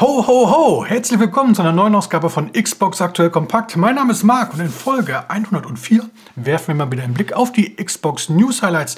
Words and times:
Ho, 0.00 0.26
ho, 0.26 0.50
ho! 0.50 0.84
Herzlich 0.84 1.20
willkommen 1.20 1.54
zu 1.54 1.62
einer 1.62 1.70
neuen 1.70 1.94
Ausgabe 1.94 2.28
von 2.28 2.50
Xbox 2.50 3.00
Aktuell 3.00 3.30
Kompakt. 3.30 3.76
Mein 3.76 3.94
Name 3.94 4.10
ist 4.10 4.24
Marc 4.24 4.52
und 4.52 4.58
in 4.58 4.68
Folge 4.68 5.30
104 5.30 6.10
werfen 6.34 6.66
wir 6.66 6.74
mal 6.74 6.90
wieder 6.90 7.04
einen 7.04 7.14
Blick 7.14 7.32
auf 7.32 7.52
die 7.52 7.76
Xbox 7.76 8.28
News 8.28 8.60
Highlights 8.60 8.96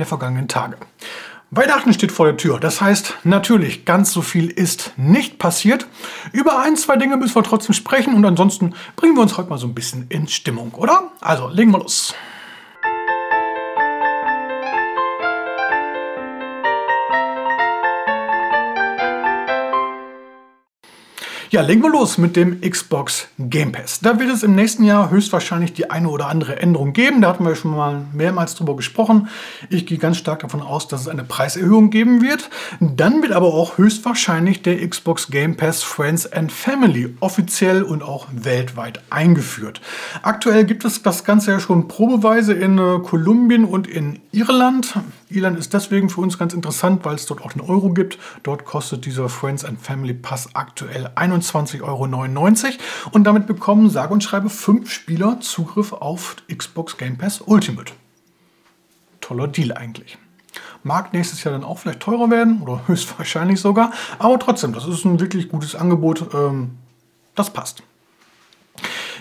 der 0.00 0.06
vergangenen 0.06 0.48
Tage. 0.48 0.78
Weihnachten 1.52 1.92
steht 1.92 2.10
vor 2.10 2.26
der 2.26 2.36
Tür. 2.36 2.58
Das 2.58 2.80
heißt, 2.80 3.18
natürlich, 3.22 3.84
ganz 3.84 4.12
so 4.12 4.20
viel 4.20 4.48
ist 4.50 4.92
nicht 4.96 5.38
passiert. 5.38 5.86
Über 6.32 6.58
ein, 6.58 6.74
zwei 6.74 6.96
Dinge 6.96 7.16
müssen 7.16 7.36
wir 7.36 7.44
trotzdem 7.44 7.72
sprechen 7.72 8.12
und 8.12 8.24
ansonsten 8.24 8.74
bringen 8.96 9.14
wir 9.14 9.22
uns 9.22 9.38
heute 9.38 9.48
mal 9.48 9.58
so 9.58 9.68
ein 9.68 9.74
bisschen 9.74 10.06
in 10.08 10.26
Stimmung, 10.26 10.74
oder? 10.74 11.12
Also, 11.20 11.50
legen 11.50 11.70
wir 11.70 11.78
los. 11.78 12.16
Ja, 21.52 21.60
legen 21.60 21.82
wir 21.82 21.90
los 21.90 22.16
mit 22.16 22.34
dem 22.34 22.62
Xbox 22.62 23.28
Game 23.38 23.72
Pass. 23.72 24.00
Da 24.00 24.18
wird 24.18 24.30
es 24.30 24.42
im 24.42 24.54
nächsten 24.54 24.84
Jahr 24.84 25.10
höchstwahrscheinlich 25.10 25.74
die 25.74 25.90
eine 25.90 26.08
oder 26.08 26.28
andere 26.28 26.58
Änderung 26.58 26.94
geben. 26.94 27.20
Da 27.20 27.28
hatten 27.28 27.44
wir 27.44 27.54
schon 27.56 27.72
mal 27.72 28.06
mehrmals 28.14 28.54
drüber 28.54 28.74
gesprochen. 28.74 29.28
Ich 29.68 29.84
gehe 29.84 29.98
ganz 29.98 30.16
stark 30.16 30.40
davon 30.40 30.62
aus, 30.62 30.88
dass 30.88 31.02
es 31.02 31.08
eine 31.08 31.24
Preiserhöhung 31.24 31.90
geben 31.90 32.22
wird. 32.22 32.48
Dann 32.80 33.20
wird 33.20 33.32
aber 33.32 33.48
auch 33.48 33.76
höchstwahrscheinlich 33.76 34.62
der 34.62 34.88
Xbox 34.88 35.28
Game 35.28 35.54
Pass 35.58 35.82
Friends 35.82 36.32
and 36.32 36.50
Family 36.50 37.14
offiziell 37.20 37.82
und 37.82 38.02
auch 38.02 38.28
weltweit 38.32 39.02
eingeführt. 39.10 39.82
Aktuell 40.22 40.64
gibt 40.64 40.86
es 40.86 41.02
das 41.02 41.22
Ganze 41.22 41.50
ja 41.50 41.60
schon 41.60 41.86
probeweise 41.86 42.54
in 42.54 42.78
äh, 42.78 42.98
Kolumbien 43.00 43.66
und 43.66 43.86
in 43.86 44.20
Irland. 44.32 44.94
Irland 45.28 45.58
ist 45.58 45.74
deswegen 45.74 46.08
für 46.08 46.22
uns 46.22 46.38
ganz 46.38 46.54
interessant, 46.54 47.04
weil 47.04 47.16
es 47.16 47.26
dort 47.26 47.42
auch 47.42 47.52
einen 47.52 47.68
Euro 47.68 47.90
gibt. 47.90 48.18
Dort 48.42 48.64
kostet 48.64 49.04
dieser 49.04 49.28
Friends 49.28 49.64
and 49.64 49.80
Family 49.80 50.14
Pass 50.14 50.48
aktuell 50.54 51.10
21,99 51.42 51.82
Euro. 51.82 52.06
Und 53.12 53.24
damit 53.24 53.46
bekommen 53.46 53.90
sage 53.90 54.12
und 54.12 54.22
schreibe 54.22 54.50
fünf 54.50 54.90
Spieler 54.90 55.40
Zugriff 55.40 55.92
auf 55.92 56.36
Xbox 56.54 56.96
Game 56.96 57.18
Pass 57.18 57.40
Ultimate. 57.40 57.92
Toller 59.20 59.48
Deal 59.48 59.72
eigentlich. 59.72 60.18
Mag 60.82 61.12
nächstes 61.12 61.44
Jahr 61.44 61.52
dann 61.52 61.64
auch 61.64 61.78
vielleicht 61.78 62.00
teurer 62.00 62.30
werden 62.30 62.60
oder 62.62 62.82
höchstwahrscheinlich 62.86 63.60
sogar. 63.60 63.92
Aber 64.18 64.38
trotzdem, 64.38 64.72
das 64.72 64.86
ist 64.86 65.04
ein 65.04 65.20
wirklich 65.20 65.48
gutes 65.48 65.74
Angebot. 65.74 66.34
Ähm, 66.34 66.78
das 67.34 67.50
passt. 67.52 67.82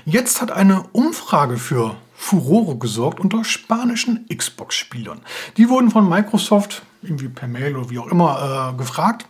Jetzt 0.06 0.42
hat 0.42 0.52
eine 0.52 0.84
Umfrage 0.94 1.58
für 1.58 1.95
Furore 2.16 2.78
gesorgt 2.78 3.20
unter 3.20 3.44
spanischen 3.44 4.28
Xbox-Spielern. 4.28 5.22
Die 5.58 5.70
wurden 5.70 5.92
von 5.92 6.08
Microsoft, 6.08 6.84
irgendwie 7.02 7.30
per 7.30 7.48
Mail 7.48 7.76
oder 7.76 7.90
wie 7.90 8.00
auch 8.00 8.08
immer, 8.08 8.73
äh, 8.73 8.78
gefragt, 8.78 9.26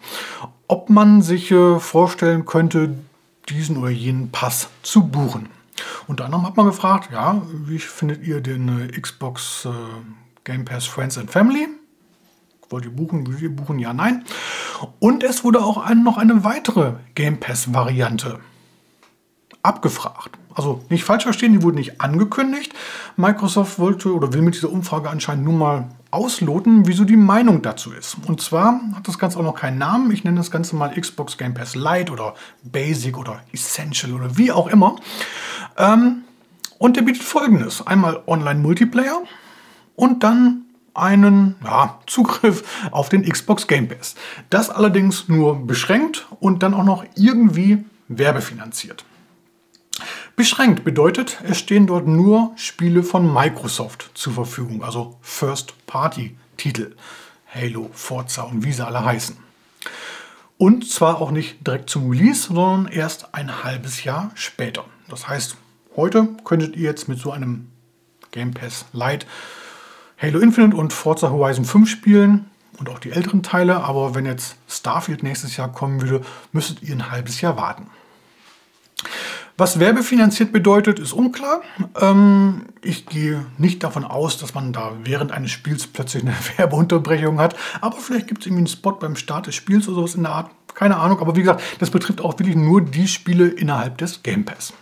ob 0.72 0.90
man 0.90 1.22
sich 1.22 1.52
äh, 1.52 1.80
vorstellen 1.80 2.46
könnte, 2.46 2.96
diesen 3.50 3.76
oder 3.76 3.90
jenen 3.90 4.32
Pass 4.32 4.70
zu 4.84 5.06
buchen. 5.06 5.50
Unter 6.08 6.26
anderem 6.26 6.46
hat 6.46 6.56
man 6.56 6.66
gefragt, 6.66 7.10
ja, 7.12 7.42
wie 7.52 7.78
findet 7.78 8.26
ihr 8.26 8.40
den 8.40 8.90
äh, 8.90 9.00
Xbox 9.00 9.66
äh, 9.66 9.70
Game 10.46 10.64
Pass 10.64 10.86
Friends 10.86 11.18
and 11.18 11.30
Family? 11.30 11.68
Wollt 12.70 12.86
ihr 12.86 12.92
buchen? 12.92 13.28
Wollt 13.28 13.42
ihr 13.42 13.54
buchen? 13.54 13.80
Ja, 13.80 13.92
nein. 13.92 14.24
Und 15.00 15.26
es 15.26 15.44
wurde 15.44 15.62
auch 15.62 15.94
noch 15.94 16.18
eine 16.18 16.46
weitere 16.46 16.94
Game 17.16 17.38
Pass-Variante 17.38 18.40
abgefragt. 19.64 20.38
Also 20.54 20.84
nicht 20.90 21.04
falsch 21.04 21.23
verstehen, 21.23 21.54
die 21.54 21.64
wurden 21.64 21.78
nicht 21.78 22.02
angekündigt. 22.02 22.73
Microsoft 23.16 23.80
wollte 23.80 24.14
oder 24.14 24.34
will 24.34 24.42
mit 24.42 24.56
dieser 24.56 24.72
Umfrage 24.72 25.09
anscheinend 25.09 25.45
nur 25.45 25.53
mal 25.53 25.90
ausloten, 26.12 26.88
wieso 26.88 27.06
die 27.06 27.16
Meinung 27.16 27.62
dazu 27.62 27.92
ist. 27.94 28.18
Und 28.28 28.42
zwar 28.42 28.81
hat 28.95 29.08
das 29.08 29.18
Ganze 29.18 29.40
auch 29.40 29.44
noch 29.44 29.56
keinen 29.56 29.78
Namen. 29.78 30.12
Ich 30.12 30.23
nenne 30.23 30.38
das 30.38 30.52
Ganze 30.52 30.76
mal 30.76 30.94
Xbox 31.00 31.38
Game 31.38 31.53
Pass 31.53 31.76
Lite 31.76 32.12
oder 32.12 32.36
Basic 32.64 33.18
oder 33.18 33.42
Essential 33.53 34.14
oder 34.14 34.38
wie 34.38 34.52
auch 34.52 34.68
immer. 34.68 34.98
Ähm, 35.78 36.23
und 36.78 36.98
der 36.98 37.03
bietet 37.03 37.23
folgendes: 37.23 37.86
einmal 37.88 38.22
Online-Multiplayer 38.28 39.22
und 39.96 40.24
dann 40.24 40.66
einen 40.94 41.56
ja, 41.63 42.00
Zugriff 42.07 42.90
auf 42.91 43.07
den 43.07 43.24
Xbox 43.24 43.68
Game 43.68 43.88
Pass. 43.88 44.16
Das 44.50 44.69
allerdings 44.69 45.30
nur 45.30 45.66
beschränkt 45.66 46.28
und 46.41 46.62
dann 46.63 46.74
auch 46.74 46.84
noch 46.84 47.06
irgendwie 47.16 47.86
werbefinanziert. 48.09 49.06
Beschränkt 50.36 50.84
bedeutet, 50.84 51.42
es 51.44 51.59
stehen 51.59 51.88
dort 51.88 52.08
nur 52.08 52.52
Spiele 52.56 53.03
von 53.03 53.31
Microsoft 53.31 54.12
zur 54.14 54.34
Verfügung, 54.34 54.84
also 54.84 55.18
First-Party-Titel. 55.22 56.96
Halo, 57.53 57.90
Forza 57.94 58.44
und 58.44 58.64
wie 58.64 58.72
sie 58.72 58.86
alle 58.86 59.03
heißen. 59.03 59.38
Und 60.58 60.90
zwar 60.90 61.22
auch 61.22 61.31
nicht 61.31 61.66
direkt 61.68 61.90
zum 61.90 62.09
Release, 62.09 62.47
sondern 62.47 62.92
erst 62.92 63.34
ein 63.34 63.64
halbes 63.64 64.03
Jahr 64.03 64.31
später. 64.36 64.86
Das 65.09 65.28
heißt, 65.28 65.58
heute 65.96 66.30
könntet 66.46 66.75
ihr 66.75 66.84
jetzt 66.84 67.09
mit 67.09 67.19
so 67.19 67.31
einem 67.31 67.69
Game 68.31 68.53
Pass 68.53 68.86
Lite 68.94 69.25
Halo 70.22 70.40
Infinite 70.40 70.78
und 70.78 70.94
Forza 70.94 71.31
Horizon 71.31 71.66
5 71.66 71.90
spielen 71.90 72.46
und 72.78 72.90
auch 72.90 73.00
die 73.00 73.12
älteren 73.12 73.42
Teile, 73.42 73.84
aber 73.84 74.13
wenn 74.13 74.28
jetzt 74.28 74.56
Starfield 74.69 75.24
nächstes 75.24 75.58
Jahr 75.58 75.72
kommen 75.72 76.00
würde, 76.00 76.24
müsstet 76.52 76.84
ihr 76.84 76.94
ein 76.94 77.12
halbes 77.12 77.42
Jahr 77.42 77.58
warten. 77.58 77.88
Was 79.62 79.80
werbefinanziert 79.80 80.52
bedeutet, 80.52 80.98
ist 80.98 81.14
unklar. 81.14 81.62
Ähm, 82.02 82.64
ich 82.82 83.06
gehe 83.06 83.46
nicht 83.60 83.84
davon 83.84 84.04
aus, 84.04 84.40
dass 84.40 84.56
man 84.56 84.74
da 84.74 84.94
während 85.04 85.32
eines 85.32 85.52
Spiels 85.52 85.86
plötzlich 85.86 86.24
eine 86.24 86.34
Werbeunterbrechung 86.58 87.40
hat. 87.40 87.56
Aber 87.80 87.98
vielleicht 87.98 88.28
gibt 88.28 88.42
es 88.42 88.48
irgendwie 88.48 88.62
einen 88.62 88.68
Spot 88.76 88.94
beim 88.94 89.16
Start 89.16 89.46
des 89.46 89.54
Spiels 89.54 89.88
oder 89.88 89.98
sowas 89.98 90.16
in 90.16 90.24
der 90.24 90.32
Art. 90.32 90.50
Keine 90.74 90.98
Ahnung. 90.98 91.20
Aber 91.20 91.36
wie 91.36 91.42
gesagt, 91.42 91.62
das 91.78 91.92
betrifft 91.92 92.22
auch 92.22 92.40
wirklich 92.40 92.56
nur 92.56 92.82
die 92.82 93.08
Spiele 93.08 93.50
innerhalb 93.50 94.00
des 94.00 94.24
Game 94.24 94.46
Pass. 94.46 94.74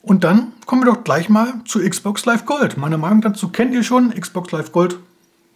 Und 0.00 0.24
dann 0.24 0.52
kommen 0.64 0.80
wir 0.80 0.94
doch 0.94 1.04
gleich 1.04 1.28
mal 1.28 1.60
zu 1.66 1.86
Xbox 1.86 2.24
Live 2.24 2.46
Gold. 2.46 2.78
Meine 2.78 2.96
Meinung 2.96 3.20
dazu 3.20 3.50
kennt 3.50 3.74
ihr 3.74 3.82
schon. 3.84 4.18
Xbox 4.18 4.52
Live 4.52 4.72
Gold 4.72 4.96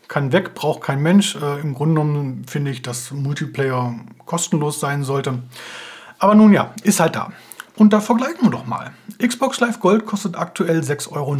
kann 0.09 0.31
weg, 0.31 0.53
braucht 0.55 0.83
kein 0.83 1.01
Mensch. 1.01 1.37
Äh, 1.37 1.61
Im 1.63 1.73
Grunde 1.73 2.03
genommen 2.03 2.45
finde 2.47 2.71
ich, 2.71 2.83
dass 2.83 3.13
Multiplayer 3.13 3.95
kostenlos 4.27 4.79
sein 4.79 5.05
sollte. 5.05 5.39
Aber 6.19 6.35
nun 6.35 6.53
ja, 6.53 6.75
ist 6.83 7.01
halt 7.01 7.17
da. 7.17 7.33
Und 7.77 7.93
da 7.93 8.01
vergleichen 8.01 8.43
wir 8.43 8.51
doch 8.51 8.67
mal. 8.67 8.93
Xbox 9.25 9.61
Live 9.61 9.81
Gold 9.81 10.07
kostet 10.07 10.37
aktuell 10.37 10.81
6,99 10.81 11.12
Euro 11.12 11.35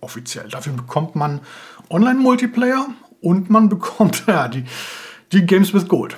offiziell. 0.00 0.48
Dafür 0.48 0.74
bekommt 0.74 1.16
man 1.16 1.40
Online-Multiplayer 1.88 2.88
und 3.20 3.50
man 3.50 3.68
bekommt 3.68 4.24
ja, 4.28 4.48
die, 4.48 4.64
die 5.32 5.46
Games 5.46 5.72
with 5.72 5.88
Gold. 5.88 6.16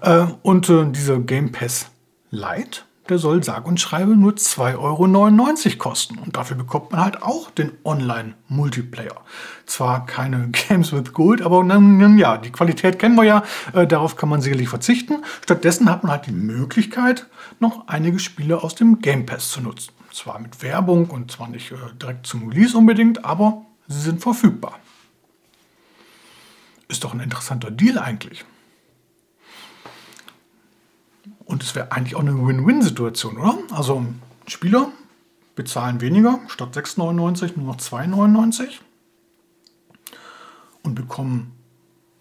Äh, 0.00 0.26
und 0.42 0.68
äh, 0.68 0.90
dieser 0.90 1.18
Game 1.18 1.52
Pass 1.52 1.86
Lite 2.30 2.82
der 3.06 3.18
soll 3.18 3.42
sag 3.42 3.66
und 3.66 3.80
schreibe 3.80 4.16
nur 4.16 4.32
2,99 4.32 4.76
Euro 4.78 5.76
kosten. 5.78 6.18
Und 6.18 6.36
dafür 6.36 6.56
bekommt 6.56 6.92
man 6.92 7.00
halt 7.00 7.22
auch 7.22 7.50
den 7.50 7.72
Online-Multiplayer. 7.84 9.20
Zwar 9.66 10.06
keine 10.06 10.48
Games 10.68 10.92
with 10.92 11.12
Gold, 11.12 11.42
aber 11.42 11.64
ja, 12.16 12.38
die 12.38 12.50
Qualität 12.50 12.98
kennen 12.98 13.16
wir 13.16 13.24
ja, 13.24 13.42
äh, 13.72 13.86
darauf 13.86 14.16
kann 14.16 14.28
man 14.28 14.40
sicherlich 14.40 14.68
verzichten. 14.68 15.24
Stattdessen 15.42 15.90
hat 15.90 16.02
man 16.02 16.12
halt 16.12 16.26
die 16.26 16.32
Möglichkeit, 16.32 17.26
noch 17.60 17.88
einige 17.88 18.18
Spiele 18.18 18.62
aus 18.62 18.74
dem 18.74 19.00
Game 19.00 19.26
Pass 19.26 19.50
zu 19.50 19.60
nutzen. 19.60 19.92
Zwar 20.12 20.38
mit 20.38 20.62
Werbung 20.62 21.10
und 21.10 21.30
zwar 21.30 21.48
nicht 21.48 21.72
äh, 21.72 21.76
direkt 22.00 22.26
zum 22.26 22.48
Release 22.48 22.76
unbedingt, 22.76 23.24
aber 23.24 23.66
sie 23.86 24.00
sind 24.00 24.22
verfügbar. 24.22 24.78
Ist 26.88 27.04
doch 27.04 27.12
ein 27.12 27.20
interessanter 27.20 27.70
Deal 27.70 27.98
eigentlich. 27.98 28.44
Und 31.44 31.62
es 31.62 31.74
wäre 31.74 31.92
eigentlich 31.92 32.16
auch 32.16 32.20
eine 32.20 32.34
Win-Win-Situation, 32.46 33.38
oder? 33.38 33.58
Also 33.70 34.04
Spieler 34.46 34.90
bezahlen 35.54 36.00
weniger, 36.00 36.40
statt 36.48 36.76
6,99 36.76 37.52
nur 37.56 37.66
noch 37.66 37.76
2,99 37.76 38.68
und 40.82 40.94
bekommen 40.94 41.52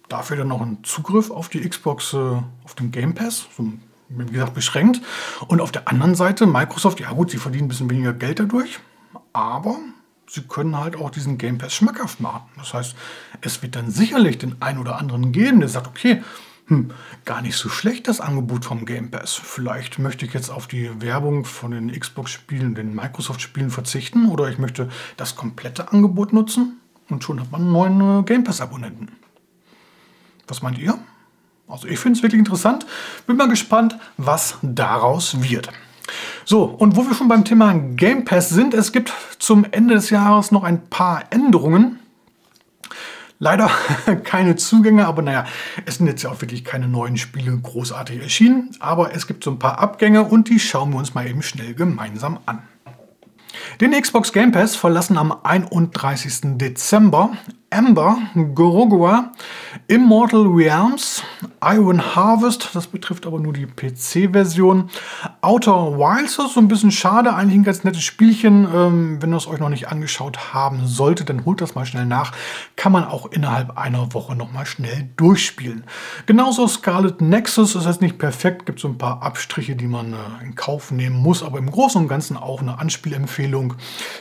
dafür 0.10 0.38
dann 0.38 0.48
noch 0.48 0.62
einen 0.62 0.84
Zugriff 0.84 1.32
auf 1.32 1.50
die 1.50 1.68
Xbox, 1.68 2.14
äh, 2.14 2.18
auf 2.63 2.75
den 2.78 2.92
Game 2.92 3.13
Pass, 3.13 3.48
so, 3.56 3.72
wie 4.10 4.25
gesagt, 4.25 4.54
beschränkt. 4.54 5.02
Und 5.48 5.62
auf 5.62 5.72
der 5.72 5.88
anderen 5.88 6.16
Seite, 6.16 6.46
Microsoft, 6.46 7.00
ja 7.00 7.12
gut, 7.12 7.31
sie 7.31 7.38
verdienen 7.38 7.66
ein 7.66 7.69
bisschen 7.69 7.90
weniger 7.90 8.13
Geld 8.13 8.40
dadurch, 8.40 8.80
aber 9.34 9.78
sie 10.28 10.42
können 10.44 10.78
halt 10.78 10.96
auch 10.96 11.10
diesen 11.10 11.38
Game 11.38 11.58
Pass 11.58 11.74
schmackhaft 11.74 12.19
machen. 12.19 12.44
Das 12.58 12.74
heißt, 12.74 12.96
es 13.42 13.62
wird 13.62 13.75
dann 13.75 13.90
sicherlich 13.90 14.38
den 14.38 14.62
einen 14.62 14.80
oder 14.80 14.98
anderen 14.98 15.31
geben, 15.31 15.60
der 15.60 15.69
sagt, 15.69 15.88
okay, 15.88 16.24
hm, 16.67 16.91
gar 17.25 17.41
nicht 17.41 17.57
so 17.57 17.69
schlecht 17.69 18.07
das 18.07 18.19
Angebot 18.19 18.65
vom 18.65 18.85
Game 18.85 19.12
Pass. 19.12 19.33
Vielleicht 19.33 20.00
möchte 20.00 20.25
ich 20.25 20.33
jetzt 20.33 20.50
auf 20.50 20.65
die 20.65 20.89
Werbung 21.00 21.45
von 21.45 21.71
den 21.71 21.91
Xbox-Spielen, 21.91 22.73
den 22.73 22.95
Microsoft-Spielen 22.95 23.69
verzichten 23.69 24.27
oder 24.29 24.50
ich 24.50 24.57
möchte 24.57 24.89
das 25.15 25.35
komplette 25.35 25.91
Angebot 25.91 26.33
nutzen 26.33 26.79
und 27.09 27.23
schon 27.23 27.39
hat 27.39 27.51
man 27.51 27.62
einen 27.62 27.71
neuen 27.71 28.19
äh, 28.19 28.23
Game 28.23 28.44
Pass-Abonnenten. 28.44 29.12
Was 30.47 30.63
meint 30.63 30.79
ihr? 30.79 30.97
Also 31.67 31.88
ich 31.88 32.00
finde 32.00 32.17
es 32.17 32.23
wirklich 32.23 32.39
interessant. 32.39 32.85
Bin 33.27 33.38
mal 33.38 33.47
gespannt, 33.47 33.97
was 34.17 34.57
daraus 34.62 35.41
wird. 35.41 35.69
So, 36.45 36.63
und 36.63 36.95
wo 36.95 37.06
wir 37.07 37.15
schon 37.15 37.27
beim 37.27 37.45
Thema 37.45 37.73
Game 37.73 38.25
Pass 38.25 38.50
sind, 38.50 38.73
es 38.73 38.91
gibt 38.91 39.13
zum 39.39 39.65
Ende 39.71 39.95
des 39.95 40.09
Jahres 40.09 40.51
noch 40.51 40.63
ein 40.63 40.88
paar 40.89 41.25
Änderungen 41.31 42.00
Leider 43.45 43.69
keine 44.24 44.56
Zugänge, 44.56 45.06
aber 45.06 45.21
naja, 45.21 45.45
es 45.86 45.97
sind 45.97 46.07
jetzt 46.07 46.24
ja 46.24 46.31
auch 46.31 46.42
wirklich 46.42 46.65
keine 46.65 46.88
neuen 46.88 47.15
Spiele 47.15 47.56
großartig 47.56 48.19
erschienen. 48.19 48.75
Aber 48.80 49.13
es 49.13 49.27
gibt 49.27 49.44
so 49.44 49.51
ein 49.51 49.59
paar 49.59 49.77
Abgänge 49.77 50.24
und 50.24 50.50
die 50.50 50.59
schauen 50.59 50.89
wir 50.89 50.97
uns 50.97 51.13
mal 51.13 51.27
eben 51.27 51.44
schnell 51.44 51.75
gemeinsam 51.75 52.39
an. 52.47 52.63
Den 53.81 53.92
Xbox 53.92 54.33
Game 54.33 54.51
Pass 54.51 54.75
verlassen 54.75 55.19
am 55.19 55.31
31. 55.44 56.57
Dezember 56.57 57.33
Amber, 57.75 58.19
Gorogua, 58.54 59.33
Immortal 59.88 60.48
Realms, 60.48 61.24
Iron 61.62 62.16
Harvest, 62.16 62.69
das 62.74 62.88
betrifft 62.88 63.27
aber 63.27 63.42
nur 63.42 63.51
die 63.51 63.66
PC-Version, 63.66 64.89
Outer 65.42 65.98
Wilds, 65.98 66.39
ist 66.39 66.54
so 66.54 66.62
ein 66.62 66.69
bisschen 66.69 66.92
schade, 66.92 67.33
eigentlich 67.33 67.60
ein 67.60 67.63
ganz 67.66 67.83
nettes 67.83 68.04
Spielchen. 68.04 68.66
Ähm, 68.74 69.22
wenn 69.22 69.33
ihr 69.33 69.36
es 69.36 69.48
euch 69.48 69.60
noch 69.60 69.68
nicht 69.68 69.89
angeschaut 69.89 70.54
haben 70.54 70.88
solltet, 70.88 71.30
dann 71.30 71.44
holt 71.44 71.60
das 71.60 71.75
mal 71.75 71.86
schnell 71.86 72.06
nach. 72.06 72.31
Kann 72.77 72.94
man 72.94 73.04
auch 73.04 73.25
innerhalb 73.31 73.77
einer 73.77 74.13
Woche 74.13 74.38
noch 74.38 74.54
mal 74.54 74.66
schnell 74.66 75.10
durchspielen. 75.18 75.83
Genauso 76.27 76.69
Scarlet 76.69 77.19
Nexus 77.19 77.75
ist 77.75 77.86
jetzt 77.86 78.01
nicht 78.01 78.18
perfekt, 78.18 78.66
gibt 78.66 78.80
so 78.80 78.88
ein 78.88 78.98
paar 78.98 79.22
Abstriche, 79.22 79.75
die 79.75 79.88
man 79.88 80.13
äh, 80.13 80.45
in 80.45 80.56
Kauf 80.56 80.92
nehmen 80.92 81.18
muss, 81.18 81.44
aber 81.44 81.57
im 81.57 81.69
Großen 81.69 82.01
und 82.01 82.07
Ganzen 82.07 82.38
auch 82.38 82.62
eine 82.62 82.80
Anspielempfehlung. 82.80 83.74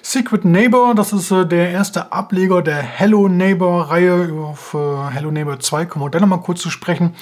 Secret 0.03 0.45
Neighbor, 0.45 0.97
das 0.97 1.13
ist 1.13 1.31
äh, 1.31 1.47
der 1.47 1.71
erste 1.71 2.11
Ableger 2.11 2.61
der 2.61 2.83
Hello 2.83 3.29
Neighbor 3.29 3.44
Neighbor-Reihe 3.45 4.55
für 4.55 5.11
Hello 5.11 5.31
Neighbor 5.31 5.61
2 5.61 5.85
kommen 5.85 6.07
wir 6.07 6.11
dann 6.11 6.23
nochmal 6.23 6.41
kurz 6.41 6.63
zu 6.63 6.71
sprechen. 6.71 7.15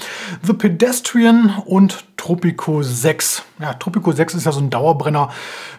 The 0.43 0.53
Pedestrian 0.53 1.53
und 1.67 2.05
Tropico 2.17 2.81
6. 2.81 3.43
Ja, 3.59 3.75
Tropico 3.75 4.13
6 4.13 4.35
ist 4.35 4.47
ja 4.47 4.53
so 4.53 4.61
ein 4.61 4.71
Dauerbrenner. 4.71 5.31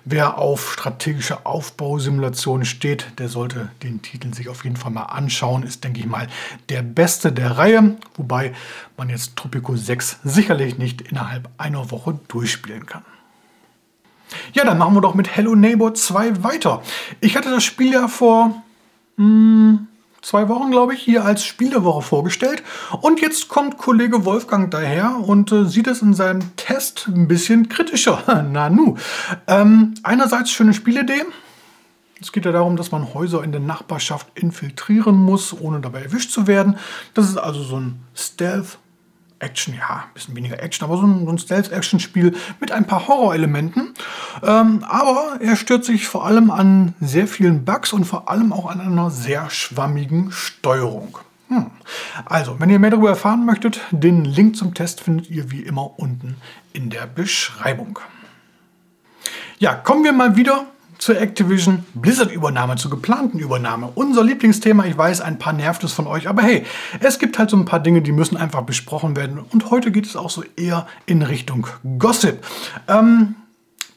Wer 0.03 0.37
auf 0.39 0.73
strategische 0.73 1.45
Aufbausimulationen 1.45 2.65
steht, 2.65 3.17
der 3.19 3.29
sollte 3.29 3.69
den 3.83 4.01
Titel 4.01 4.33
sich 4.33 4.49
auf 4.49 4.65
jeden 4.65 4.75
Fall 4.75 4.91
mal 4.91 5.03
anschauen. 5.03 5.63
Ist, 5.63 5.85
denke 5.85 6.01
ich 6.01 6.07
mal, 6.07 6.27
der 6.67 6.81
beste 6.81 7.31
der 7.31 7.57
Reihe. 7.57 7.95
Wobei 8.15 8.51
man 8.97 9.07
jetzt 9.07 9.37
Tropico 9.37 9.77
6 9.77 10.19
sicherlich 10.25 10.77
nicht 10.77 10.99
innerhalb 11.03 11.47
einer 11.57 11.89
Woche 11.89 12.19
durchspielen 12.27 12.85
kann. 12.85 13.03
Ja, 14.51 14.65
dann 14.65 14.77
machen 14.77 14.93
wir 14.93 15.01
doch 15.01 15.15
mit 15.15 15.33
Hello 15.33 15.55
Neighbor 15.55 15.93
2 15.93 16.43
weiter. 16.43 16.81
Ich 17.21 17.37
hatte 17.37 17.49
das 17.49 17.63
Spiel 17.63 17.93
ja 17.93 18.09
vor 18.09 18.61
mh, 19.15 19.23
hm, 19.25 19.87
zwei 20.23 20.47
Wochen, 20.49 20.71
glaube 20.71 20.95
ich, 20.95 21.01
hier 21.01 21.23
als 21.23 21.45
Spiel 21.45 21.69
der 21.69 21.83
Woche 21.83 22.01
vorgestellt. 22.01 22.63
Und 23.01 23.21
jetzt 23.21 23.49
kommt 23.49 23.77
Kollege 23.77 24.25
Wolfgang 24.25 24.71
daher 24.71 25.17
und 25.19 25.51
äh, 25.51 25.65
sieht 25.65 25.87
es 25.87 26.01
in 26.01 26.15
seinem 26.15 26.55
Test 26.55 27.07
ein 27.07 27.27
bisschen 27.27 27.69
kritischer. 27.69 28.43
Nanu. 28.51 28.95
Ähm, 29.45 29.93
einerseits 30.01 30.49
schöne 30.49 30.73
Spielidee. 30.73 31.23
Es 32.19 32.31
geht 32.31 32.45
ja 32.45 32.53
darum, 32.53 32.77
dass 32.77 32.91
man 32.91 33.13
Häuser 33.13 33.43
in 33.43 33.51
der 33.51 33.59
Nachbarschaft 33.59 34.27
infiltrieren 34.35 35.15
muss, 35.15 35.53
ohne 35.59 35.81
dabei 35.81 36.03
erwischt 36.03 36.31
zu 36.31 36.47
werden. 36.47 36.77
Das 37.13 37.27
ist 37.27 37.37
also 37.37 37.61
so 37.61 37.77
ein 37.77 38.01
Stealth 38.15 38.77
Action, 39.43 39.75
ja, 39.75 40.05
ein 40.07 40.13
bisschen 40.13 40.35
weniger 40.35 40.61
Action, 40.61 40.85
aber 40.85 40.97
so 40.97 41.05
ein, 41.05 41.25
so 41.25 41.31
ein 41.31 41.37
Stealth-Action-Spiel 41.37 42.35
mit 42.59 42.71
ein 42.71 42.87
paar 42.87 43.07
Horrorelementen. 43.07 43.93
Ähm, 44.41 44.83
aber 44.87 45.39
er 45.39 45.55
stört 45.55 45.85
sich 45.85 46.07
vor 46.07 46.25
allem 46.25 46.49
an 46.49 46.95
sehr 46.99 47.27
vielen 47.27 47.65
Bugs 47.65 47.93
und 47.93 48.05
vor 48.05 48.29
allem 48.29 48.53
auch 48.53 48.65
an 48.69 48.81
einer 48.81 49.11
sehr 49.11 49.49
schwammigen 49.49 50.31
Steuerung. 50.31 51.17
Hm. 51.49 51.71
Also, 52.25 52.59
wenn 52.59 52.69
ihr 52.69 52.79
mehr 52.79 52.91
darüber 52.91 53.09
erfahren 53.09 53.45
möchtet, 53.45 53.81
den 53.91 54.25
Link 54.25 54.55
zum 54.55 54.73
Test 54.73 55.01
findet 55.01 55.29
ihr 55.29 55.51
wie 55.51 55.61
immer 55.61 55.99
unten 55.99 56.37
in 56.71 56.89
der 56.89 57.05
Beschreibung. 57.05 57.99
Ja, 59.59 59.75
kommen 59.75 60.03
wir 60.03 60.13
mal 60.13 60.35
wieder 60.35 60.65
zur 61.03 61.19
Activision 61.19 61.85
Blizzard-Übernahme, 61.95 62.77
zur 62.77 62.89
geplanten 62.89 63.37
Übernahme. 63.37 63.89
Unser 63.93 64.23
Lieblingsthema, 64.23 64.85
ich 64.85 64.97
weiß, 64.97 65.19
ein 65.19 65.37
paar 65.37 65.51
nervt 65.51 65.83
es 65.83 65.91
von 65.91 66.07
euch, 66.07 66.29
aber 66.29 66.43
hey, 66.43 66.63
es 67.01 67.19
gibt 67.19 67.37
halt 67.37 67.49
so 67.49 67.57
ein 67.57 67.65
paar 67.65 67.81
Dinge, 67.81 68.01
die 68.01 68.13
müssen 68.13 68.37
einfach 68.37 68.61
besprochen 68.61 69.17
werden. 69.17 69.37
Und 69.37 69.69
heute 69.69 69.91
geht 69.91 70.05
es 70.05 70.15
auch 70.15 70.29
so 70.29 70.45
eher 70.55 70.87
in 71.05 71.21
Richtung 71.21 71.67
Gossip. 71.99 72.41
Ähm, 72.87 73.35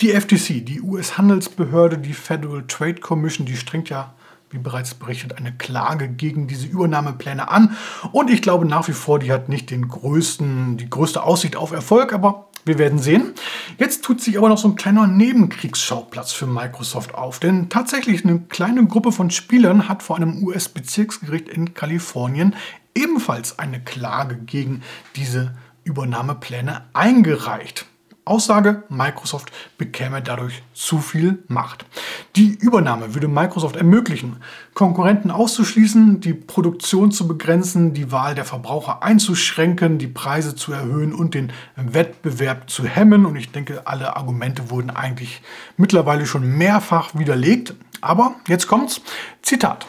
die 0.01 0.11
FTC, 0.11 0.67
die 0.67 0.81
US-Handelsbehörde, 0.83 1.99
die 1.99 2.13
Federal 2.13 2.65
Trade 2.67 2.97
Commission, 2.97 3.47
die 3.47 3.57
strengt 3.57 3.89
ja 3.89 4.13
wie 4.51 4.59
bereits 4.59 4.95
berichtet, 4.95 5.39
eine 5.39 5.53
Klage 5.53 6.09
gegen 6.09 6.47
diese 6.47 6.67
Übernahmepläne 6.67 7.51
an. 7.51 7.77
Und 8.13 8.31
ich 8.31 8.43
glaube 8.43 8.65
nach 8.65 8.87
wie 8.89 8.93
vor, 8.93 9.19
die 9.19 9.33
hat 9.33 9.49
nicht 9.49 9.71
den 9.71 9.89
größten, 9.89 10.77
die 10.77 10.91
größte 10.91 11.23
Aussicht 11.23 11.57
auf 11.57 11.73
Erfolg, 11.73 12.13
aber 12.13 12.46
wir 12.67 12.79
werden 12.79 12.99
sehen. 12.99 13.33
Jetzt 13.79 14.05
tut 14.05 14.21
sich 14.21 14.37
aber 14.37 14.49
noch 14.49 14.59
so 14.59 14.69
ein 14.69 14.77
kleiner 14.77 15.07
Nebenkriegsschauplatz 15.07 16.33
für 16.33 16.47
Microsoft 16.47 17.15
auf. 17.15 17.39
Denn 17.39 17.69
tatsächlich 17.69 18.25
eine 18.25 18.41
kleine 18.41 18.85
Gruppe 18.87 19.13
von 19.13 19.31
Spielern 19.31 19.89
hat 19.89 20.03
vor 20.03 20.17
einem 20.17 20.43
US-Bezirksgericht 20.43 21.49
in 21.49 21.75
Kalifornien 21.75 22.57
ebenfalls 22.95 23.59
eine 23.59 23.81
Klage 23.81 24.37
gegen 24.37 24.83
diese 25.15 25.55
Übernahmepläne 25.85 26.87
eingereicht. 26.93 27.87
Aussage, 28.27 28.83
Microsoft 28.89 29.53
bekäme 29.79 30.21
dadurch 30.21 30.63
zu 30.75 30.99
viel 30.99 31.45
Macht. 31.47 31.87
Die 32.35 32.59
Übernahme 32.59 33.15
würde 33.15 33.29
Microsoft 33.29 33.77
ermöglichen, 33.77 34.39
Konkurrenten 34.75 35.31
auszuschließen, 35.31 36.21
die 36.21 36.35
Produktion 36.35 37.13
zu 37.13 37.29
begrenzen, 37.29 37.95
die 37.95 38.11
Wahl 38.11 38.35
der 38.35 38.45
Verbraucher 38.45 39.05
einzuschränken, 39.05 39.99
die 39.99 40.09
Preise 40.09 40.57
zu 40.57 40.73
erhöhen 40.73 41.15
und 41.15 41.35
den 41.35 41.53
Wettbewerb 41.77 42.69
zu 42.69 42.85
hemmen. 42.85 43.27
Und 43.27 43.37
ich 43.37 43.53
denke, 43.53 43.87
alle 43.87 44.17
Argumente 44.17 44.71
wurden 44.71 44.91
eigentlich 44.91 45.41
mittlerweile 45.77 46.27
schon 46.27 46.59
mehrfach 46.59 47.15
widerlegt. 47.15 47.75
Aber 48.01 48.35
jetzt 48.49 48.67
kommt's. 48.67 49.01
Zitat. 49.41 49.87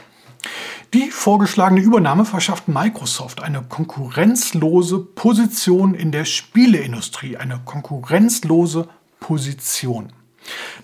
Die 0.93 1.11
vorgeschlagene 1.11 1.81
Übernahme 1.81 2.23
verschafft 2.23 2.69
Microsoft 2.69 3.43
eine 3.43 3.61
konkurrenzlose 3.61 4.99
Position 4.99 5.93
in 5.93 6.11
der 6.13 6.23
Spieleindustrie, 6.23 7.35
eine 7.35 7.59
konkurrenzlose 7.65 8.87
Position. 9.19 10.13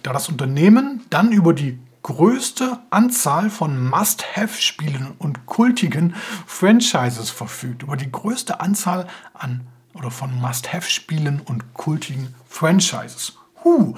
Da 0.02 0.12
das 0.12 0.28
Unternehmen 0.28 1.06
dann 1.10 1.32
über 1.32 1.54
die 1.54 1.80
größte 2.02 2.80
Anzahl 2.90 3.50
von 3.50 3.90
Must-Have-Spielen 3.90 5.14
und 5.20 5.46
kultigen 5.46 6.16
Franchises 6.46 7.30
verfügt, 7.30 7.84
über 7.84 7.96
die 7.96 8.12
größte 8.12 8.60
Anzahl 8.60 9.08
an 9.34 9.62
oder 9.94 10.12
von 10.12 10.38
Must-Have-Spielen 10.42 11.40
und 11.40 11.74
kultigen 11.74 12.36
Franchises. 12.50 13.38
Huh, 13.64 13.96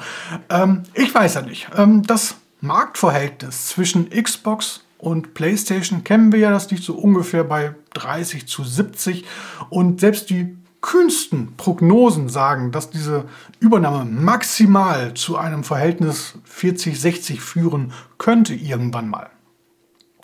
ähm, 0.50 0.84
ich 0.94 1.16
weiß 1.16 1.34
ja 1.34 1.42
nicht. 1.42 1.68
Ähm, 1.76 2.04
das 2.04 2.36
Marktverhältnis 2.62 3.70
zwischen 3.70 4.12
Xbox 4.12 4.85
und 4.98 5.34
PlayStation 5.34 6.04
kennen 6.04 6.32
wir 6.32 6.40
ja, 6.40 6.52
das 6.52 6.72
liegt 6.72 6.84
so 6.84 6.96
ungefähr 6.96 7.44
bei 7.44 7.76
30 7.94 8.48
zu 8.48 8.64
70. 8.64 9.26
Und 9.70 10.00
selbst 10.00 10.30
die 10.30 10.56
kühnsten 10.82 11.56
Prognosen 11.58 12.30
sagen, 12.30 12.72
dass 12.72 12.90
diese 12.92 13.26
Übernahme 13.60 14.06
maximal 14.06 15.14
zu 15.16 15.38
einem 15.38 15.64
Verhältnis 15.64 16.36
40-60 16.48 17.40
führen 17.40 17.92
könnte 18.18 18.54
irgendwann 18.54 19.10
mal. 19.10 19.30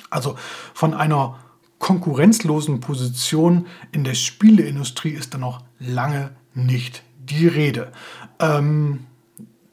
Also 0.09 0.35
von 0.73 0.93
einer 0.93 1.39
konkurrenzlosen 1.79 2.79
Position 2.79 3.65
in 3.91 4.03
der 4.03 4.13
Spieleindustrie 4.13 5.09
ist 5.09 5.33
da 5.33 5.39
noch 5.39 5.63
lange 5.79 6.29
nicht 6.53 7.03
die 7.17 7.47
Rede. 7.47 7.91
Ähm, 8.39 9.07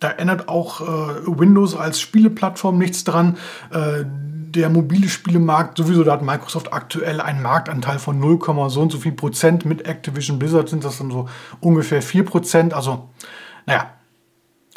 da 0.00 0.11
ändert 0.12 0.49
auch 0.49 0.81
äh, 0.81 1.26
Windows 1.26 1.76
als 1.76 2.00
Spieleplattform 2.00 2.78
nichts 2.78 3.05
dran. 3.05 3.37
Äh, 3.71 4.05
der 4.52 4.71
mobile 4.71 5.09
Spielemarkt, 5.09 5.78
sowieso, 5.78 6.05
da 6.05 6.12
hat 6.12 6.23
Microsoft 6.23 6.73
aktuell 6.73 7.21
einen 7.21 7.43
Marktanteil 7.43 7.99
von 7.99 8.19
0, 8.19 8.38
so 8.69 8.81
und 8.81 8.93
so 8.93 8.99
viel 8.99 9.12
Prozent. 9.12 9.64
Mit 9.64 9.87
Activision 9.87 10.38
Blizzard 10.38 10.69
sind 10.69 10.85
das 10.85 10.99
dann 10.99 11.11
so 11.11 11.28
ungefähr 11.61 12.02
4 12.02 12.25
Prozent. 12.25 12.75
Also, 12.75 13.09
naja, 13.67 13.90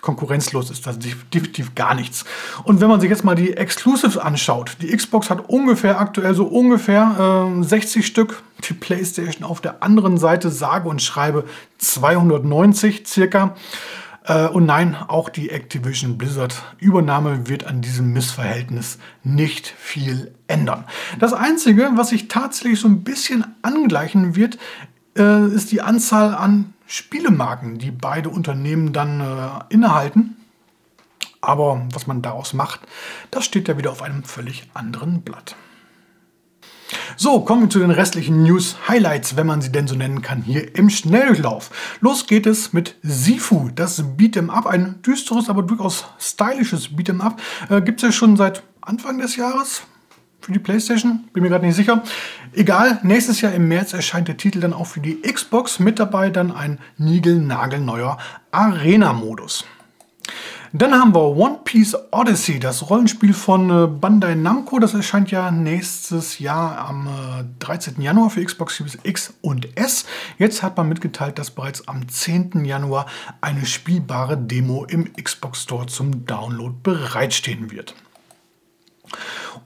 konkurrenzlos 0.01 0.70
ist 0.70 0.86
das 0.86 1.00
definitiv 1.00 1.75
gar 1.75 1.96
nichts. 1.96 2.25
Und 2.63 2.82
wenn 2.82 2.90
man 2.90 3.00
sich 3.00 3.10
jetzt 3.10 3.24
mal 3.24 3.36
die 3.36 3.56
Exclusives 3.56 4.18
anschaut, 4.18 4.78
die 4.82 4.96
Xbox 4.96 5.30
hat 5.30 5.50
ungefähr 5.50 6.00
aktuell 6.00 6.34
so 6.34 6.46
ungefähr 6.46 7.48
äh, 7.60 7.63
60 7.63 8.06
Stück, 8.06 8.44
die 8.68 8.74
PlayStation 8.74 9.44
auf 9.44 9.62
der 9.62 9.84
anderen 9.84 10.18
Seite 10.18 10.50
sage 10.50 10.90
und 10.90 11.01
schreibe 11.01 11.46
290 11.78 13.08
circa. 13.08 13.56
Äh, 14.25 14.48
und 14.48 14.66
nein, 14.66 14.96
auch 14.96 15.30
die 15.30 15.50
Activision 15.50 16.18
Blizzard 16.18 16.63
Übernahme 16.80 17.48
wird 17.48 17.66
an 17.66 17.82
diesem 17.82 18.13
Missverhältnis 18.13 19.00
nicht 19.24 19.68
viel 19.68 20.34
ändern. 20.48 20.86
Das 21.20 21.34
Einzige, 21.34 21.92
was 21.96 22.10
sich 22.10 22.28
tatsächlich 22.28 22.80
so 22.80 22.88
ein 22.88 23.04
bisschen 23.04 23.46
angleichen 23.62 24.36
wird, 24.36 24.58
äh, 25.18 25.48
ist 25.48 25.72
die 25.72 25.82
Anzahl 25.82 26.34
an 26.36 26.74
Spielemarken, 26.86 27.80
die 27.80 27.92
beide 27.92 28.30
Unternehmen 28.30 28.94
dann 28.94 29.22
äh, 29.22 29.74
innehalten. 29.74 30.38
Aber 31.40 31.88
was 31.92 32.06
man 32.06 32.22
daraus 32.22 32.54
macht, 32.54 32.82
das 33.32 33.46
steht 33.46 33.68
ja 33.68 33.78
wieder 33.78 33.92
auf 33.92 34.04
einem 34.04 34.24
völlig 34.24 34.70
anderen 34.74 35.22
Blatt. 35.22 35.56
So, 37.15 37.41
kommen 37.41 37.63
wir 37.63 37.69
zu 37.69 37.79
den 37.79 37.91
restlichen 37.91 38.43
News-Highlights, 38.43 39.36
wenn 39.36 39.48
man 39.48 39.62
sie 39.62 39.71
denn 39.71 39.88
so 39.88 39.95
nennen 39.95 40.21
kann, 40.21 40.41
hier 40.41 40.75
im 40.75 40.89
Schnelldurchlauf. 40.89 41.69
Los 42.00 42.27
geht 42.27 42.45
es 42.45 42.74
mit 42.74 42.95
Sifu, 43.01 43.69
das 43.74 44.03
Beat'em 44.03 44.50
Up, 44.50 44.67
ein 44.67 45.01
düsteres, 45.01 45.50
aber 45.50 45.63
durchaus 45.63 46.05
stylisches 46.19 46.89
Beat'em 46.89 47.21
Up. 47.21 47.41
Äh, 47.69 47.81
Gibt 47.81 48.01
es 48.01 48.07
ja 48.07 48.12
schon 48.12 48.38
seit 48.38 48.63
Anfang 48.81 49.19
des 49.19 49.36
Jahres 49.36 49.83
für 50.41 50.51
die 50.51 50.60
Playstation, 50.60 51.25
bin 51.33 51.43
mir 51.43 51.50
gerade 51.50 51.65
nicht 51.65 51.75
sicher. 51.75 52.03
Egal, 52.53 53.00
nächstes 53.03 53.41
Jahr 53.41 53.53
im 53.53 53.67
März 53.67 53.93
erscheint 53.93 54.27
der 54.27 54.38
Titel 54.38 54.60
dann 54.60 54.74
auch 54.74 54.88
für 54.88 55.00
die 55.00 55.21
Xbox. 55.21 55.79
Mit 55.79 56.00
dabei 56.00 56.31
dann 56.31 56.51
ein 56.51 56.79
niegelnagelneuer 56.98 58.17
Arena-Modus. 58.51 59.65
Dann 60.74 60.94
haben 60.94 61.13
wir 61.13 61.36
One 61.36 61.60
Piece 61.66 61.98
Odyssey, 62.12 62.58
das 62.58 62.90
Rollenspiel 62.90 63.34
von 63.34 63.70
äh, 63.70 63.88
Bandai 63.88 64.36
Namco. 64.36 64.80
Das 64.80 64.94
erscheint 64.94 65.30
ja 65.30 65.51
nächstes 65.51 66.40
Jahr 66.40 66.78
am 66.78 67.10
13. 67.60 68.00
Äh, 68.00 68.04
Januar 68.04 68.30
für 68.30 68.44
Xbox 68.44 68.78
Series 68.78 68.98
X 69.04 69.34
und 69.42 69.78
S. 69.78 70.06
Jetzt 70.38 70.63
hat 70.63 70.78
man 70.78 70.88
mitgeteilt, 70.88 71.38
dass 71.40 71.51
bereits 71.51 71.90
am 71.90 72.08
10. 72.08 72.63
Januar 72.63 73.08
eine 73.42 73.66
spielbare 73.66 74.38
Demo 74.38 74.86
im 74.86 75.12
Xbox 75.13 75.63
Store 75.63 75.88
zum 75.88 76.25
Download 76.25 76.74
bereitstehen 76.82 77.70
wird. 77.70 77.94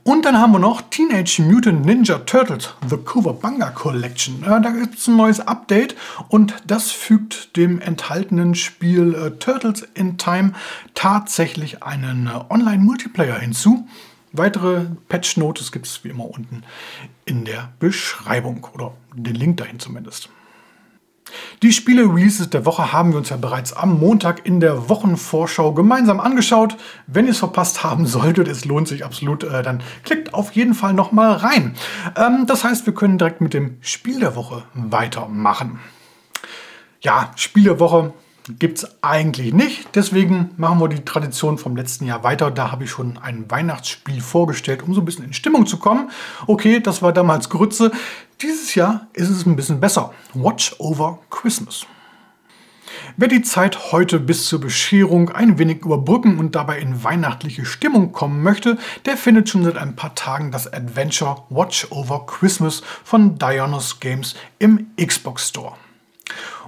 Und 0.04 0.24
dann 0.24 0.38
haben 0.38 0.52
wir 0.52 0.58
noch 0.58 0.82
Teenage 0.82 1.42
Mutant 1.42 1.84
Ninja 1.84 2.18
Turtles 2.18 2.74
The 2.88 2.96
Cowabunga 2.96 3.70
Collection. 3.70 4.42
Äh, 4.42 4.60
da 4.60 4.70
gibt 4.70 4.98
es 4.98 5.06
ein 5.06 5.16
neues 5.16 5.40
Update 5.40 5.96
und 6.28 6.54
das 6.66 6.90
fügt 6.90 7.56
dem 7.56 7.80
enthaltenen 7.80 8.54
Spiel 8.54 9.14
äh, 9.14 9.30
Turtles 9.38 9.86
in 9.94 10.18
Time 10.18 10.52
tatsächlich 10.94 11.82
einen 11.82 12.26
äh, 12.26 12.52
Online-Multiplayer 12.52 13.38
hinzu. 13.38 13.86
Weitere 14.32 14.86
Patch 15.08 15.36
Notes 15.36 15.72
gibt 15.72 15.86
es 15.86 16.04
wie 16.04 16.08
immer 16.08 16.28
unten 16.28 16.62
in 17.24 17.44
der 17.44 17.72
Beschreibung 17.78 18.66
oder 18.74 18.92
den 19.14 19.34
Link 19.34 19.56
dahin 19.56 19.80
zumindest. 19.80 20.28
Die 21.62 21.72
Spiele-Releases 21.72 22.50
der 22.50 22.64
Woche 22.66 22.92
haben 22.92 23.10
wir 23.10 23.18
uns 23.18 23.30
ja 23.30 23.36
bereits 23.36 23.72
am 23.72 23.98
Montag 23.98 24.46
in 24.46 24.60
der 24.60 24.88
Wochenvorschau 24.88 25.72
gemeinsam 25.72 26.20
angeschaut. 26.20 26.76
Wenn 27.06 27.26
ihr 27.26 27.32
es 27.32 27.38
verpasst 27.38 27.82
haben 27.82 28.06
solltet, 28.06 28.48
es 28.48 28.64
lohnt 28.64 28.88
sich 28.88 29.04
absolut, 29.04 29.44
äh, 29.44 29.62
dann 29.62 29.82
klickt 30.04 30.34
auf 30.34 30.52
jeden 30.52 30.74
Fall 30.74 30.92
nochmal 30.92 31.32
rein. 31.32 31.74
Ähm, 32.16 32.44
das 32.46 32.64
heißt, 32.64 32.86
wir 32.86 32.94
können 32.94 33.18
direkt 33.18 33.40
mit 33.40 33.54
dem 33.54 33.78
Spiel 33.80 34.20
der 34.20 34.36
Woche 34.36 34.64
weitermachen. 34.74 35.80
Ja, 37.00 37.32
Spiel 37.36 37.64
der 37.64 37.80
Woche 37.80 38.12
gibt 38.58 38.78
es 38.78 39.02
eigentlich 39.02 39.52
nicht. 39.52 39.88
Deswegen 39.94 40.50
machen 40.56 40.80
wir 40.80 40.88
die 40.88 41.04
Tradition 41.04 41.58
vom 41.58 41.76
letzten 41.76 42.06
Jahr 42.06 42.22
weiter. 42.22 42.50
Da 42.50 42.70
habe 42.70 42.84
ich 42.84 42.90
schon 42.90 43.18
ein 43.18 43.50
Weihnachtsspiel 43.50 44.20
vorgestellt, 44.20 44.82
um 44.82 44.94
so 44.94 45.00
ein 45.00 45.04
bisschen 45.04 45.24
in 45.24 45.32
Stimmung 45.32 45.66
zu 45.66 45.78
kommen. 45.78 46.10
Okay, 46.46 46.80
das 46.80 47.02
war 47.02 47.12
damals 47.12 47.50
Grütze. 47.50 47.90
Dieses 48.42 48.74
Jahr 48.74 49.08
ist 49.12 49.30
es 49.30 49.46
ein 49.46 49.56
bisschen 49.56 49.80
besser. 49.80 50.12
Watch 50.34 50.74
over 50.78 51.18
Christmas. 51.30 51.86
Wer 53.16 53.28
die 53.28 53.42
Zeit 53.42 53.92
heute 53.92 54.20
bis 54.20 54.46
zur 54.46 54.60
Bescherung 54.60 55.30
ein 55.30 55.58
wenig 55.58 55.84
überbrücken 55.84 56.38
und 56.38 56.54
dabei 56.54 56.78
in 56.78 57.02
weihnachtliche 57.02 57.64
Stimmung 57.64 58.12
kommen 58.12 58.42
möchte, 58.42 58.78
der 59.04 59.16
findet 59.16 59.48
schon 59.48 59.64
seit 59.64 59.76
ein 59.76 59.96
paar 59.96 60.14
Tagen 60.14 60.50
das 60.50 60.72
Adventure 60.72 61.44
Watch 61.50 61.88
Over 61.90 62.26
Christmas 62.26 62.82
von 63.04 63.38
Dionysus 63.38 64.00
Games 64.00 64.34
im 64.58 64.86
Xbox 64.96 65.48
Store. 65.48 65.74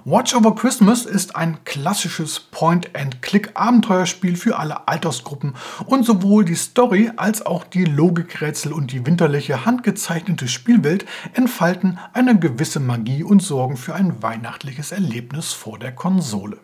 Watch 0.05 0.35
Over 0.35 0.55
Christmas 0.55 1.05
ist 1.05 1.35
ein 1.35 1.65
klassisches 1.65 2.39
Point-and-Click-Abenteuerspiel 2.39 4.37
für 4.37 4.59
alle 4.59 4.87
Altersgruppen 4.87 5.55
und 5.87 6.05
sowohl 6.07 6.45
die 6.45 6.55
Story 6.55 7.11
als 7.17 7.45
auch 7.45 7.65
die 7.65 7.85
Logikrätsel 7.85 8.73
und 8.73 8.93
die 8.93 9.05
winterliche 9.07 9.67
handgezeichnete 9.67 10.47
Spielwelt 10.47 11.05
entfalten 11.35 11.99
eine 12.13 12.39
gewisse 12.39 12.81
Magie 12.81 13.25
und 13.25 13.43
sorgen 13.43 13.77
für 13.77 13.95
ein 13.95 14.23
weihnachtliches 14.23 14.93
Erlebnis 14.93 15.53
vor 15.53 15.79
der 15.79 15.93
Konsole. 15.93 16.59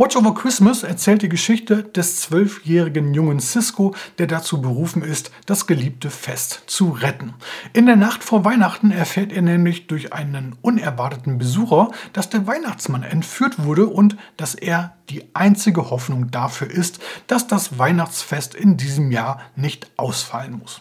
Watch 0.00 0.14
Over 0.14 0.32
Christmas 0.32 0.84
erzählt 0.84 1.22
die 1.22 1.28
Geschichte 1.28 1.82
des 1.82 2.20
zwölfjährigen 2.20 3.14
jungen 3.14 3.40
Cisco, 3.40 3.96
der 4.18 4.28
dazu 4.28 4.62
berufen 4.62 5.02
ist, 5.02 5.32
das 5.44 5.66
geliebte 5.66 6.08
Fest 6.08 6.62
zu 6.68 6.90
retten. 6.90 7.34
In 7.72 7.86
der 7.86 7.96
Nacht 7.96 8.22
vor 8.22 8.44
Weihnachten 8.44 8.92
erfährt 8.92 9.32
er 9.32 9.42
nämlich 9.42 9.88
durch 9.88 10.12
einen 10.12 10.54
unerwarteten 10.62 11.38
Besucher, 11.38 11.90
dass 12.12 12.30
der 12.30 12.46
Weihnachtsmann 12.46 13.02
entführt 13.02 13.64
wurde 13.64 13.88
und 13.88 14.16
dass 14.36 14.54
er 14.54 14.96
die 15.10 15.34
einzige 15.34 15.90
Hoffnung 15.90 16.30
dafür 16.30 16.70
ist, 16.70 17.00
dass 17.26 17.48
das 17.48 17.80
Weihnachtsfest 17.80 18.54
in 18.54 18.76
diesem 18.76 19.10
Jahr 19.10 19.40
nicht 19.56 19.90
ausfallen 19.96 20.60
muss. 20.60 20.80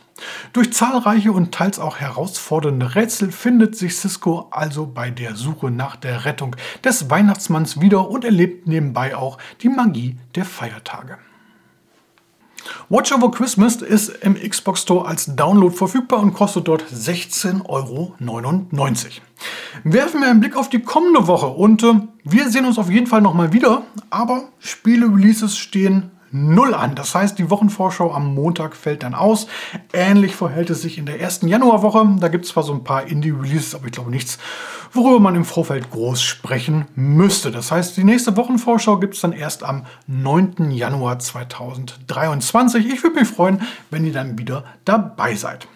Durch 0.53 0.73
zahlreiche 0.73 1.31
und 1.31 1.51
teils 1.51 1.79
auch 1.79 1.97
herausfordernde 1.97 2.95
Rätsel 2.95 3.31
findet 3.31 3.75
sich 3.75 3.95
Cisco 3.95 4.47
also 4.51 4.87
bei 4.87 5.11
der 5.11 5.35
Suche 5.35 5.69
nach 5.69 5.95
der 5.95 6.25
Rettung 6.25 6.55
des 6.83 7.09
Weihnachtsmanns 7.09 7.79
wieder 7.79 8.09
und 8.09 8.25
erlebt 8.25 8.67
nebenbei 8.67 9.15
auch 9.15 9.37
die 9.61 9.69
Magie 9.69 10.17
der 10.35 10.45
Feiertage. 10.45 11.17
Watch 12.89 13.13
Over 13.13 13.31
Christmas 13.31 13.77
ist 13.77 14.09
im 14.21 14.35
Xbox 14.35 14.81
Store 14.81 15.07
als 15.07 15.35
Download 15.35 15.75
verfügbar 15.75 16.19
und 16.19 16.33
kostet 16.33 16.67
dort 16.67 16.83
16,99 16.83 17.63
Euro. 17.65 18.15
Werfen 19.83 20.21
wir 20.21 20.29
einen 20.29 20.39
Blick 20.39 20.55
auf 20.55 20.69
die 20.69 20.81
kommende 20.81 21.27
Woche 21.27 21.47
und 21.47 21.83
äh, 21.83 21.93
wir 22.23 22.49
sehen 22.49 22.65
uns 22.65 22.79
auf 22.79 22.89
jeden 22.89 23.07
Fall 23.07 23.21
nochmal 23.21 23.53
wieder, 23.53 23.83
aber 24.09 24.49
Spiele-Releases 24.59 25.57
stehen 25.57 26.11
null 26.31 26.73
an. 26.73 26.95
Das 26.95 27.15
heißt, 27.15 27.37
die 27.39 27.49
Wochenvorschau 27.49 28.13
am 28.13 28.33
Montag 28.33 28.75
fällt 28.75 29.03
dann 29.03 29.15
aus. 29.15 29.47
Ähnlich 29.93 30.35
verhält 30.35 30.69
es 30.69 30.81
sich 30.81 30.97
in 30.97 31.05
der 31.05 31.21
ersten 31.21 31.47
Januarwoche. 31.47 32.15
Da 32.19 32.27
gibt 32.27 32.45
es 32.45 32.51
zwar 32.51 32.63
so 32.63 32.73
ein 32.73 32.83
paar 32.83 33.07
Indie-Releases, 33.07 33.75
aber 33.75 33.85
ich 33.85 33.91
glaube 33.91 34.11
nichts, 34.11 34.37
worüber 34.93 35.19
man 35.19 35.35
im 35.35 35.45
Vorfeld 35.45 35.89
groß 35.91 36.21
sprechen 36.21 36.85
müsste. 36.95 37.51
Das 37.51 37.71
heißt, 37.71 37.97
die 37.97 38.03
nächste 38.03 38.35
Wochenvorschau 38.37 38.97
gibt 38.97 39.15
es 39.15 39.21
dann 39.21 39.33
erst 39.33 39.63
am 39.63 39.85
9. 40.07 40.71
Januar 40.71 41.19
2023. 41.19 42.85
Ich 42.85 43.03
würde 43.03 43.19
mich 43.19 43.27
freuen, 43.27 43.61
wenn 43.89 44.05
ihr 44.05 44.13
dann 44.13 44.37
wieder 44.37 44.63
dabei 44.85 45.35
seid. 45.35 45.67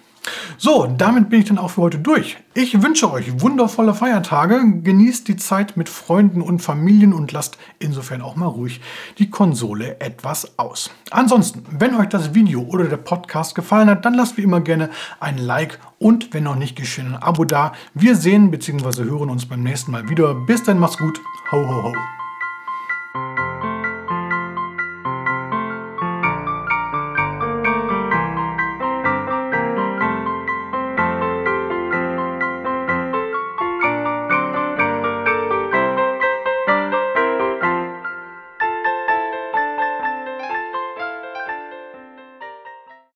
So, 0.57 0.85
damit 0.85 1.29
bin 1.29 1.39
ich 1.39 1.47
dann 1.47 1.57
auch 1.57 1.71
für 1.71 1.81
heute 1.81 1.97
durch. 1.97 2.37
Ich 2.53 2.81
wünsche 2.81 3.11
euch 3.11 3.41
wundervolle 3.41 3.93
Feiertage, 3.93 4.61
genießt 4.83 5.27
die 5.27 5.37
Zeit 5.37 5.77
mit 5.77 5.89
Freunden 5.89 6.41
und 6.41 6.61
Familien 6.61 7.13
und 7.13 7.31
lasst 7.31 7.57
insofern 7.79 8.21
auch 8.21 8.35
mal 8.35 8.45
ruhig 8.45 8.81
die 9.17 9.29
Konsole 9.29 9.99
etwas 9.99 10.59
aus. 10.59 10.91
Ansonsten, 11.09 11.63
wenn 11.71 11.95
euch 11.95 12.09
das 12.09 12.35
Video 12.35 12.61
oder 12.61 12.85
der 12.85 12.97
Podcast 12.97 13.55
gefallen 13.55 13.89
hat, 13.89 14.05
dann 14.05 14.13
lasst 14.13 14.37
wie 14.37 14.43
immer 14.43 14.61
gerne 14.61 14.89
ein 15.19 15.37
Like 15.37 15.79
und 15.97 16.33
wenn 16.33 16.43
noch 16.43 16.55
nicht 16.55 16.75
geschehen, 16.75 17.15
ein 17.15 17.21
Abo 17.21 17.45
da. 17.45 17.73
Wir 17.93 18.15
sehen 18.15 18.51
bzw. 18.51 19.03
hören 19.05 19.29
uns 19.29 19.45
beim 19.45 19.63
nächsten 19.63 19.91
Mal 19.91 20.09
wieder. 20.09 20.35
Bis 20.35 20.63
dann, 20.63 20.77
macht's 20.77 20.97
gut. 20.97 21.19
Ho, 21.51 21.57
ho, 21.57 21.83
ho. 21.83 22.20